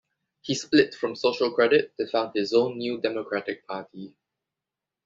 [0.41, 4.15] He split from Social Credit to found his own New Democratic Party.